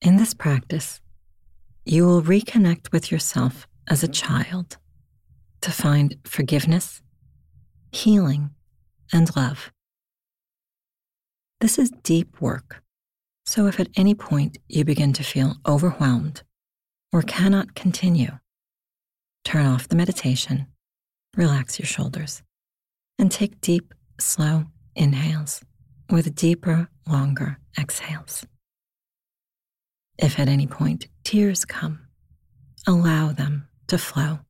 In 0.00 0.16
this 0.16 0.32
practice, 0.32 1.00
you 1.84 2.06
will 2.06 2.22
reconnect 2.22 2.92
with 2.92 3.10
yourself 3.10 3.66
as 3.88 4.04
a 4.04 4.08
child 4.08 4.76
to 5.60 5.72
find 5.72 6.14
forgiveness, 6.24 7.02
healing, 7.90 8.50
and 9.12 9.34
love. 9.34 9.72
This 11.60 11.78
is 11.80 11.90
deep 12.04 12.40
work, 12.40 12.84
so 13.44 13.66
if 13.66 13.80
at 13.80 13.88
any 13.96 14.14
point 14.14 14.58
you 14.68 14.84
begin 14.84 15.12
to 15.14 15.24
feel 15.24 15.56
overwhelmed 15.66 16.42
or 17.12 17.22
cannot 17.22 17.74
continue, 17.74 18.38
turn 19.44 19.66
off 19.66 19.88
the 19.88 19.96
meditation, 19.96 20.68
relax 21.36 21.80
your 21.80 21.86
shoulders, 21.86 22.42
and 23.18 23.32
take 23.32 23.60
deep, 23.60 23.92
slow 24.20 24.66
inhales 24.94 25.60
with 26.08 26.36
deeper, 26.36 26.88
longer 27.04 27.58
exhales. 27.76 28.46
If 30.18 30.40
at 30.40 30.48
any 30.48 30.66
point 30.66 31.06
tears 31.22 31.64
come, 31.64 32.08
allow 32.86 33.30
them 33.30 33.68
to 33.86 33.98
flow. 33.98 34.40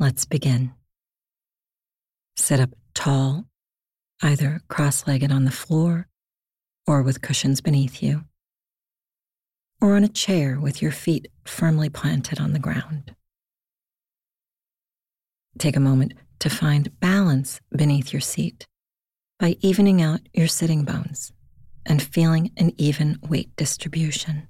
Let's 0.00 0.24
begin. 0.24 0.72
Sit 2.36 2.58
up 2.58 2.70
tall, 2.94 3.44
either 4.22 4.60
cross 4.68 5.06
legged 5.06 5.30
on 5.30 5.44
the 5.44 5.52
floor 5.52 6.08
or 6.86 7.02
with 7.02 7.22
cushions 7.22 7.60
beneath 7.60 8.02
you, 8.02 8.24
or 9.80 9.94
on 9.94 10.02
a 10.02 10.08
chair 10.08 10.58
with 10.58 10.82
your 10.82 10.90
feet 10.90 11.28
firmly 11.44 11.88
planted 11.88 12.40
on 12.40 12.52
the 12.54 12.58
ground. 12.58 13.14
Take 15.58 15.76
a 15.76 15.80
moment 15.80 16.14
to 16.40 16.50
find 16.50 16.98
balance 16.98 17.60
beneath 17.70 18.12
your 18.12 18.20
seat 18.20 18.66
by 19.38 19.56
evening 19.60 20.02
out 20.02 20.20
your 20.32 20.48
sitting 20.48 20.84
bones 20.84 21.32
and 21.86 22.02
feeling 22.02 22.52
an 22.56 22.72
even 22.76 23.18
weight 23.22 23.54
distribution. 23.56 24.48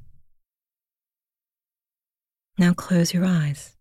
Now 2.59 2.75
close 2.75 3.15
your 3.15 3.25
eyes. 3.25 3.77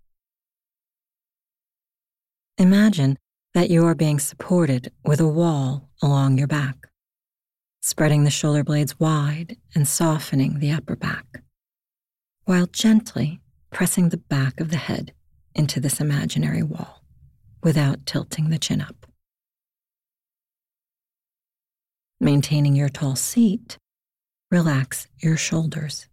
Imagine 2.58 3.17
that 3.53 3.69
you 3.69 3.86
are 3.86 3.95
being 3.95 4.19
supported 4.19 4.91
with 5.03 5.19
a 5.19 5.28
wall 5.28 5.89
along 6.02 6.38
your 6.38 6.47
back, 6.47 6.88
spreading 7.81 8.23
the 8.23 8.30
shoulder 8.30 8.64
blades 8.64 9.00
wide 9.00 9.58
and 9.73 9.88
softening 9.88 10.59
the 10.59 10.72
upper 10.72 10.95
back, 10.95 11.41
while 12.45 12.67
gently 12.67 13.41
pressing 13.72 14.09
the 14.09 14.17
back 14.17 14.59
of 14.59 14.72
the 14.72 14.78
head 14.78 15.13
into 15.56 15.80
this 15.80 16.00
imaginary 16.00 16.63
wall 16.63 17.03
without 17.63 18.06
tilting 18.06 18.50
the 18.50 18.59
chin 18.59 18.81
up. 18.81 18.98
Maintaining 22.22 22.75
your 22.75 22.89
tall 22.89 23.16
seat, 23.16 23.78
relax 24.52 25.08
your 25.20 25.38
shoulders. 25.38 26.09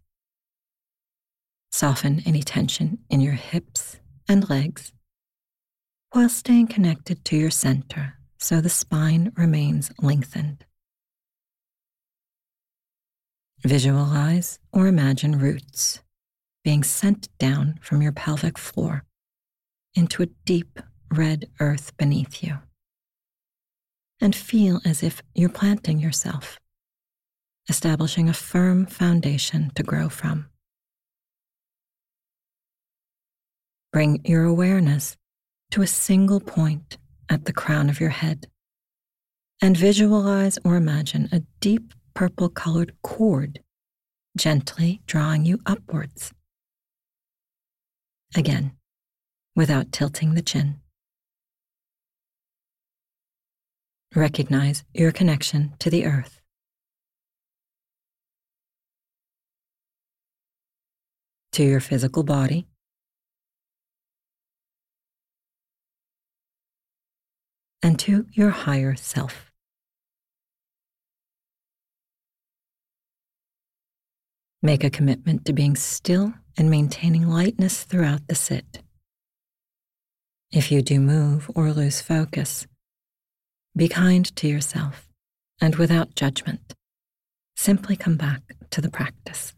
Soften 1.69 2.21
any 2.25 2.41
tension 2.43 2.99
in 3.09 3.19
your 3.19 3.33
hips 3.33 3.99
and 4.29 4.49
legs 4.49 4.93
while 6.11 6.29
staying 6.29 6.67
connected 6.67 7.25
to 7.25 7.35
your 7.35 7.51
center 7.51 8.13
so 8.37 8.61
the 8.61 8.69
spine 8.69 9.33
remains 9.35 9.91
lengthened. 10.01 10.63
Visualize 13.65 14.59
or 14.71 14.87
imagine 14.87 15.37
roots 15.37 15.99
being 16.63 16.83
sent 16.83 17.27
down 17.37 17.79
from 17.81 18.01
your 18.01 18.13
pelvic 18.13 18.57
floor 18.57 19.03
into 19.93 20.23
a 20.23 20.27
deep 20.45 20.79
red 21.11 21.49
earth 21.59 21.97
beneath 21.97 22.41
you 22.41 22.59
and 24.19 24.35
feel 24.35 24.81
as 24.85 25.03
if 25.03 25.21
you're 25.35 25.49
planting 25.49 25.99
yourself, 25.99 26.59
establishing 27.69 28.29
a 28.29 28.33
firm 28.33 28.85
foundation 28.85 29.71
to 29.75 29.83
grow 29.83 30.09
from. 30.09 30.49
Bring 33.93 34.21
your 34.25 34.43
awareness 34.43 35.17
to 35.71 35.81
a 35.81 35.87
single 35.87 36.39
point 36.39 36.97
at 37.29 37.45
the 37.45 37.53
crown 37.53 37.89
of 37.89 37.99
your 37.99 38.09
head 38.09 38.47
and 39.61 39.75
visualize 39.75 40.57
or 40.63 40.75
imagine 40.75 41.29
a 41.31 41.41
deep 41.59 41.93
purple 42.13 42.49
colored 42.49 42.93
cord 43.01 43.59
gently 44.37 45.01
drawing 45.07 45.45
you 45.45 45.59
upwards. 45.65 46.31
Again, 48.35 48.73
without 49.55 49.91
tilting 49.91 50.35
the 50.35 50.41
chin. 50.41 50.79
Recognize 54.17 54.83
your 54.95 55.11
connection 55.11 55.75
to 55.77 55.91
the 55.91 56.07
earth. 56.07 56.41
To 61.51 61.63
your 61.63 61.79
physical 61.79 62.23
body. 62.23 62.65
And 67.83 67.99
to 67.99 68.25
your 68.31 68.49
higher 68.49 68.95
self. 68.95 69.51
Make 74.63 74.83
a 74.83 74.89
commitment 74.89 75.45
to 75.45 75.53
being 75.53 75.75
still 75.75 76.33
and 76.57 76.71
maintaining 76.71 77.27
lightness 77.27 77.83
throughout 77.83 78.27
the 78.27 78.33
sit. 78.33 78.81
If 80.51 80.71
you 80.71 80.81
do 80.81 80.99
move 80.99 81.51
or 81.53 81.71
lose 81.71 82.01
focus, 82.01 82.65
be 83.77 83.87
kind 83.87 84.35
to 84.35 84.47
yourself 84.47 85.07
and 85.61 85.75
without 85.75 86.15
judgment, 86.15 86.73
simply 87.55 87.95
come 87.95 88.17
back 88.17 88.41
to 88.71 88.81
the 88.81 88.89
practice. 88.89 89.53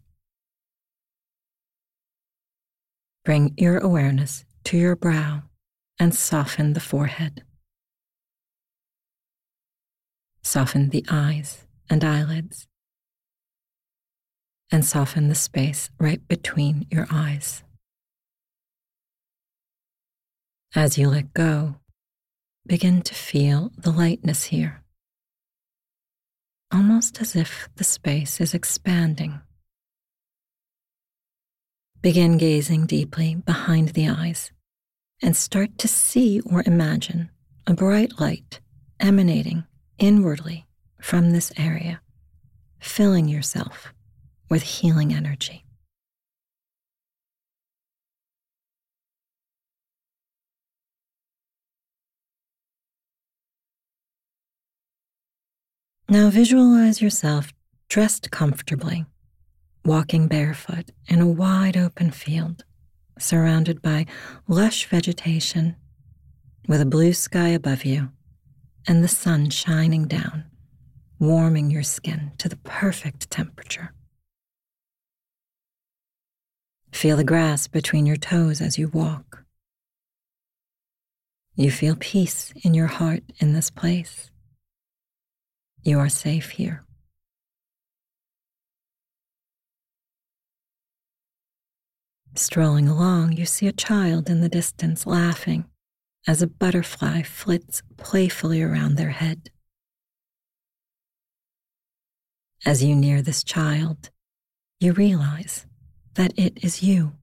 Bring 3.24 3.54
your 3.58 3.78
awareness 3.78 4.46
to 4.66 4.78
your 4.78 4.96
brow 4.96 5.44
and 6.00 6.14
soften 6.14 6.74
the 6.74 6.80
forehead. 6.80 7.44
Soften 10.42 10.90
the 10.90 11.06
eyes 11.10 11.66
and 11.90 12.04
eyelids. 12.04 12.68
And 14.72 14.86
soften 14.86 15.30
the 15.30 15.36
space 15.36 15.90
right 16.00 16.26
between 16.28 16.86
your 16.92 17.08
eyes. 17.12 17.64
As 20.76 20.98
you 20.98 21.10
let 21.10 21.34
go, 21.34 21.76
begin 22.70 23.02
to 23.02 23.16
feel 23.16 23.72
the 23.80 23.90
lightness 23.90 24.44
here, 24.44 24.84
almost 26.72 27.20
as 27.20 27.36
if 27.36 27.68
the 27.78 27.84
space 27.84 28.40
is 28.40 28.54
expanding. 28.54 29.42
Begin 32.04 32.38
gazing 32.38 32.86
deeply 32.86 33.34
behind 33.34 33.90
the 33.90 34.08
eyes 34.08 34.52
and 35.20 35.36
start 35.36 35.80
to 35.80 35.88
see 35.88 36.42
or 36.42 36.62
imagine 36.68 37.32
a 37.66 37.74
bright 37.74 38.20
light 38.20 38.60
emanating 39.00 39.64
inwardly 39.98 40.68
from 41.02 41.32
this 41.32 41.52
area, 41.58 42.02
filling 42.80 43.28
yourself 43.28 43.92
with 44.48 44.62
healing 44.62 45.12
energy. 45.12 45.66
Now 56.12 56.32
visualize 56.32 57.04
yourself 57.04 57.54
dressed 57.88 58.32
comfortably, 58.32 59.06
walking 59.86 60.28
barefoot 60.28 60.90
in 61.08 61.22
a 61.22 61.28
wide 61.28 61.78
open 61.78 62.10
field, 62.10 62.64
surrounded 63.20 63.80
by 63.84 64.08
lush 64.48 64.88
vegetation, 64.88 65.76
with 66.68 66.82
a 66.82 66.86
blue 66.86 67.14
sky 67.14 67.50
above 67.50 67.86
you 67.86 68.10
and 68.88 69.04
the 69.04 69.08
sun 69.08 69.52
shining 69.52 70.08
down, 70.08 70.46
warming 71.20 71.70
your 71.70 71.84
skin 71.84 72.32
to 72.40 72.50
the 72.50 72.58
perfect 72.58 73.30
temperature. 73.30 73.94
Feel 76.92 77.18
the 77.18 77.24
grass 77.24 77.68
between 77.68 78.08
your 78.08 78.18
toes 78.18 78.62
as 78.62 78.80
you 78.80 78.88
walk. 78.88 79.44
You 81.56 81.70
feel 81.70 81.96
peace 82.00 82.52
in 82.64 82.74
your 82.74 82.88
heart 82.88 83.22
in 83.38 83.54
this 83.54 83.70
place. 83.70 84.32
You 85.84 86.00
are 86.00 86.10
safe 86.10 86.52
here. 86.52 86.84
Strolling 92.36 92.88
along, 92.88 93.34
you 93.34 93.46
see 93.46 93.68
a 93.68 93.74
child 93.74 94.30
in 94.30 94.42
the 94.42 94.50
distance 94.50 95.06
laughing 95.06 95.66
as 96.28 96.42
a 96.42 96.48
butterfly 96.48 97.24
flits 97.24 97.82
playfully 97.98 98.62
around 98.62 98.96
their 98.96 99.10
head. 99.10 99.50
As 102.66 102.84
you 102.84 102.96
near 102.96 103.22
this 103.22 103.44
child, 103.44 104.10
you 104.80 104.94
realize 104.94 105.66
that 106.14 106.38
it 106.38 106.64
is 106.64 106.84
you. 106.84 107.14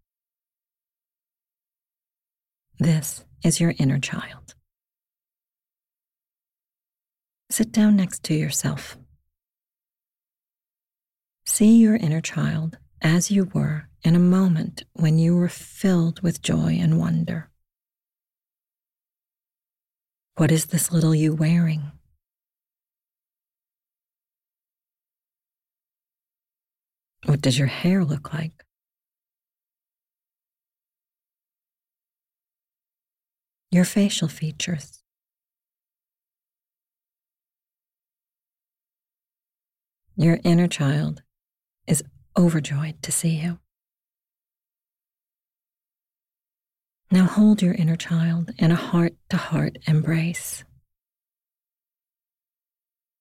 This 2.79 3.25
is 3.45 3.61
your 3.61 3.75
inner 3.79 3.99
child. 3.99 4.56
Sit 7.57 7.73
down 7.73 7.97
next 7.97 8.23
to 8.25 8.35
yourself. 8.35 8.99
See 11.47 11.79
your 11.79 11.97
inner 11.97 12.21
child 12.21 12.77
as 13.01 13.31
you 13.31 13.45
were 13.55 13.89
in 14.03 14.15
a 14.15 14.19
moment 14.19 14.85
when 14.93 15.19
you 15.19 15.35
were 15.35 15.49
filled 15.49 16.21
with 16.21 16.43
joy 16.43 16.77
and 16.79 16.99
wonder. 16.99 17.49
What 20.35 20.53
is 20.53 20.67
this 20.67 20.93
little 20.93 21.15
you 21.15 21.33
wearing? 21.33 21.93
What 27.25 27.41
does 27.41 27.59
your 27.59 27.69
hair 27.69 28.05
look 28.05 28.35
like? 28.35 28.67
Your 33.71 33.87
facial 33.87 34.29
features. 34.29 35.06
Your 40.19 40.39
inner 40.45 40.67
child 40.67 41.23
is 41.87 42.03
overjoyed 42.39 43.03
to 43.03 43.13
see 43.13 43.37
you. 43.37 43.59
Now 47.11 47.27
hold 47.27 47.61
your 47.61 47.75
inner 47.75 47.97
child 47.97 48.51
in 48.59 48.73
a 48.73 48.77
heart 48.77 49.13
to 49.29 49.37
heart 49.37 49.77
embrace. 49.87 50.65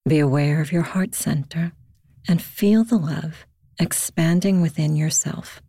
Be 0.08 0.20
aware 0.20 0.62
of 0.62 0.72
your 0.72 0.84
heart 0.84 1.14
center 1.16 1.74
and 2.30 2.42
feel 2.42 2.86
the 2.86 2.98
love 2.98 3.46
expanding 3.78 4.62
within 4.62 4.96
yourself 4.96 5.62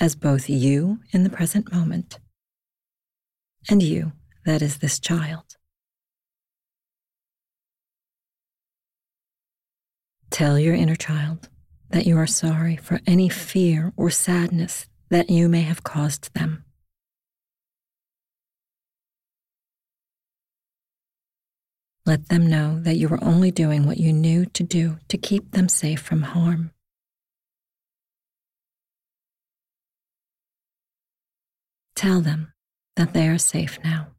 as 0.00 0.16
both 0.16 0.50
you 0.50 0.98
in 1.12 1.22
the 1.22 1.30
present 1.30 1.72
moment 1.72 2.18
and 3.70 3.84
you 3.84 4.12
that 4.44 4.62
is 4.62 4.78
this 4.78 4.98
child. 4.98 5.56
Tell 10.32 10.58
your 10.58 10.74
inner 10.74 10.96
child 10.96 11.50
that 11.90 12.06
you 12.06 12.16
are 12.16 12.26
sorry 12.26 12.76
for 12.76 13.00
any 13.06 13.28
fear 13.28 13.92
or 13.98 14.08
sadness 14.08 14.86
that 15.10 15.28
you 15.28 15.46
may 15.46 15.60
have 15.60 15.84
caused 15.84 16.32
them. 16.32 16.64
Let 22.06 22.30
them 22.30 22.46
know 22.46 22.80
that 22.80 22.96
you 22.96 23.10
were 23.10 23.22
only 23.22 23.50
doing 23.50 23.84
what 23.86 23.98
you 23.98 24.10
knew 24.10 24.46
to 24.46 24.62
do 24.62 24.96
to 25.08 25.18
keep 25.18 25.50
them 25.50 25.68
safe 25.68 26.00
from 26.00 26.22
harm. 26.22 26.70
Tell 31.94 32.22
them 32.22 32.54
that 32.96 33.12
they 33.12 33.28
are 33.28 33.36
safe 33.36 33.78
now. 33.84 34.11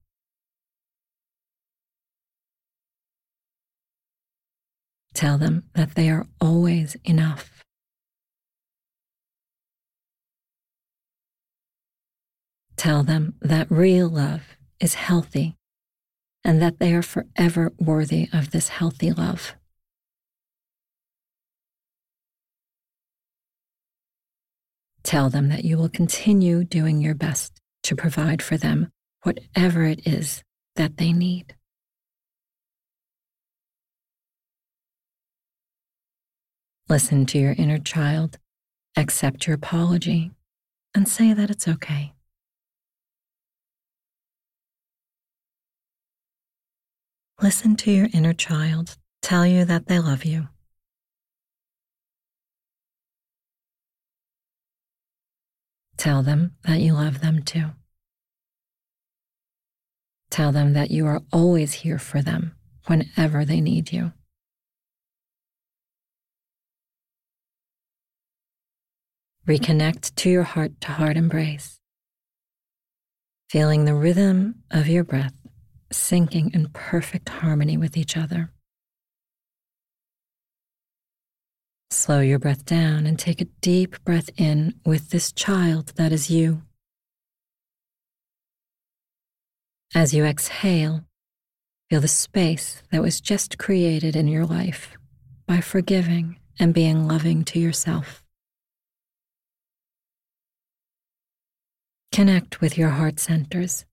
Tell 5.24 5.38
them 5.38 5.64
that 5.74 5.96
they 5.96 6.10
are 6.10 6.28
always 6.42 6.98
enough. 7.06 7.64
Tell 12.76 13.04
them 13.04 13.36
that 13.40 13.72
real 13.72 14.10
love 14.10 14.42
is 14.82 14.96
healthy 14.96 15.56
and 16.44 16.62
that 16.62 16.80
they 16.80 16.94
are 16.94 17.02
forever 17.02 17.72
worthy 17.80 18.28
of 18.34 18.52
this 18.52 18.68
healthy 18.68 19.14
love. 19.14 19.56
Tell 25.04 25.30
them 25.30 25.48
that 25.48 25.64
you 25.64 25.78
will 25.78 25.88
continue 25.88 26.66
doing 26.66 27.00
your 27.00 27.16
best 27.16 27.62
to 27.84 27.96
provide 27.96 28.42
for 28.42 28.58
them 28.58 28.92
whatever 29.22 29.86
it 29.86 30.06
is 30.06 30.44
that 30.76 30.98
they 30.98 31.14
need. 31.14 31.56
Listen 36.90 37.26
to 37.28 37.40
your 37.40 37.54
inner 37.58 37.80
child, 37.80 38.38
accept 38.98 39.48
your 39.48 39.56
apology, 39.56 40.32
and 40.94 41.08
say 41.08 41.34
that 41.34 41.50
it's 41.50 41.68
okay. 41.68 42.14
Listen 47.42 47.76
to 47.78 47.92
your 47.92 48.08
inner 48.14 48.34
child 48.34 48.98
tell 49.22 49.48
you 49.48 49.66
that 49.66 49.88
they 49.88 50.00
love 50.00 50.26
you. 50.26 50.48
Tell 55.98 56.22
them 56.22 56.56
that 56.66 56.82
you 56.82 56.94
love 56.94 57.22
them 57.22 57.42
too. 57.44 57.72
Tell 60.30 60.52
them 60.52 60.74
that 60.74 60.92
you 60.92 61.08
are 61.08 61.22
always 61.32 61.74
here 61.74 61.98
for 61.98 62.22
them 62.22 62.56
whenever 62.88 63.46
they 63.46 63.62
need 63.62 63.92
you. 63.92 64.12
Reconnect 69.48 70.16
to 70.16 70.30
your 70.30 70.44
heart 70.44 70.80
to 70.82 70.88
heart 70.94 71.18
embrace, 71.18 71.80
feeling 73.50 73.84
the 73.84 73.94
rhythm 73.94 74.64
of 74.72 74.88
your 74.88 75.04
breath 75.04 75.34
syncing 75.92 76.54
in 76.56 76.70
perfect 76.70 77.28
harmony 77.28 77.76
with 77.76 77.98
each 77.98 78.16
other. 78.16 78.52
Slow 81.92 82.22
your 82.22 82.40
breath 82.40 82.66
down 82.66 83.06
and 83.06 83.20
take 83.20 83.42
a 83.42 83.52
deep 83.62 84.04
breath 84.04 84.30
in 84.38 84.76
with 84.86 85.10
this 85.10 85.32
child 85.32 85.94
that 85.98 86.12
is 86.12 86.30
you. 86.30 86.64
As 89.94 90.14
you 90.14 90.24
exhale, 90.24 91.04
feel 91.90 92.02
the 92.02 92.08
space 92.08 92.82
that 92.92 93.02
was 93.02 93.22
just 93.22 93.60
created 93.60 94.16
in 94.16 94.28
your 94.28 94.46
life 94.46 94.98
by 95.46 95.60
forgiving 95.60 96.40
and 96.58 96.74
being 96.74 97.08
loving 97.08 97.44
to 97.44 97.60
yourself. 97.60 98.23
Connect 102.14 102.62
with 102.62 102.78
your 102.78 102.90
heart 102.90 103.20
centers 103.20 103.86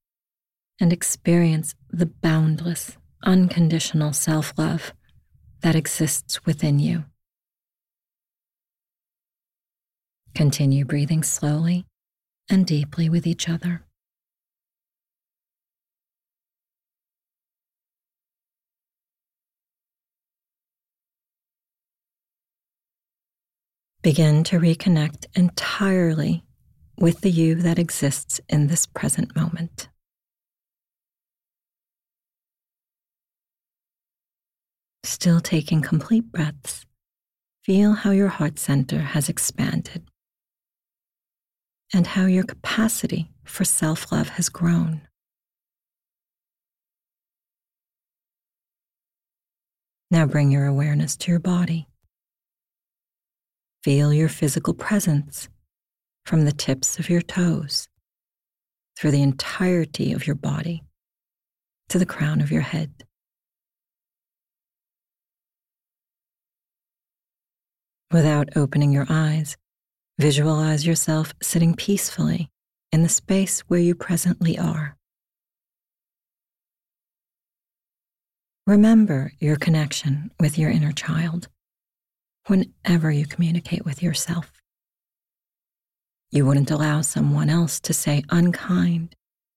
and 0.79 0.93
experience 0.93 1.75
the 1.89 2.05
boundless, 2.05 2.99
unconditional 3.25 4.13
self 4.13 4.53
love 4.59 4.93
that 5.63 5.75
exists 5.75 6.45
within 6.45 6.79
you. 6.79 7.05
Continue 10.35 10.85
breathing 10.85 11.23
slowly 11.23 11.87
and 12.51 12.67
deeply 12.67 13.09
with 13.09 13.27
each 13.27 13.49
other. 13.49 13.87
Begin 24.03 24.45
to 24.45 24.61
reconnect 24.61 25.25
entirely 25.35 26.45
with 27.01 27.23
the 27.23 27.31
you 27.31 27.55
that 27.55 27.79
exists 27.79 28.41
in 28.49 28.67
this 28.67 28.85
present 28.85 29.35
moment. 29.35 29.89
Still 35.03 35.41
taking 35.41 35.81
complete 35.81 36.31
breaths, 36.31 36.85
feel 37.65 37.95
how 37.95 38.11
your 38.11 38.29
heart 38.29 38.59
center 38.59 38.99
has 38.99 39.31
expanded 39.31 40.03
and 41.93 42.07
how 42.07 42.27
your 42.27 42.45
capacity 42.45 43.33
for 43.45 43.65
self 43.65 44.13
love 44.13 44.29
has 44.31 44.51
grown. 44.51 45.01
Now 50.11 50.27
bring 50.27 50.51
your 50.51 50.67
awareness 50.67 51.17
to 51.19 51.31
your 51.31 51.41
body. 51.41 51.89
Feel 53.83 54.13
your 54.13 54.29
physical 54.29 54.75
presence 54.75 55.49
from 56.25 56.45
the 56.45 56.53
tips 56.53 56.99
of 56.99 57.09
your 57.09 57.23
toes 57.23 57.89
through 58.97 59.11
the 59.11 59.23
entirety 59.23 60.13
of 60.13 60.27
your 60.27 60.37
body 60.37 60.83
to 61.89 61.99
the 61.99 62.07
crown 62.07 62.41
of 62.41 62.51
your 62.51 62.63
head. 62.63 63.05
Without 68.13 68.49
opening 68.57 68.93
your 68.93 69.07
eyes, 69.09 69.57
visualize 70.19 70.87
yourself 70.87 71.33
sitting 71.41 71.75
peacefully 71.75 72.51
in 72.93 73.03
the 73.03 73.09
space 73.09 73.61
where 73.61 73.81
you 73.81 73.95
presently 73.95 74.59
are. 74.59 74.97
Remember 78.67 79.33
your 79.39 79.57
connection 79.57 80.31
with 80.39 80.59
your 80.59 80.71
inner 80.71 80.93
child 80.93 81.49
whenever 82.47 83.11
you 83.11 83.27
communicate 83.27 83.85
with 83.85 84.03
yourself. 84.03 84.60
You 86.31 86.47
wouldn't 86.47 86.71
allow 86.71 87.01
someone 87.01 87.51
else 87.51 87.81
to 87.81 87.93
say 87.93 88.23
unkind 88.31 89.17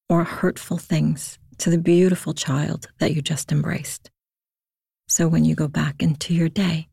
or 0.09 0.23
hurtful 0.23 0.77
things 0.77 1.37
to 1.59 1.69
the 1.69 1.77
beautiful 1.77 2.33
child 2.33 2.87
that 2.99 3.13
you 3.13 3.21
just 3.21 3.51
embraced. 3.51 4.09
So 5.07 5.27
when 5.27 5.45
you 5.45 5.55
go 5.55 5.67
back 5.67 6.01
into 6.01 6.33
your 6.33 6.49
day, 6.49 6.89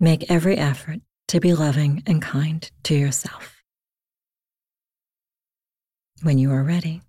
Make 0.00 0.30
every 0.30 0.58
effort 0.58 1.00
to 1.28 1.40
be 1.40 1.54
loving 1.54 2.02
and 2.06 2.20
kind 2.20 2.70
to 2.82 2.94
yourself. 2.94 3.62
When 6.22 6.38
you 6.38 6.50
are 6.50 6.62
ready, 6.62 7.00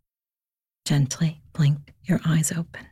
gently 0.85 1.41
blink 1.51 1.93
your 2.03 2.21
eyes 2.25 2.51
open. 2.51 2.87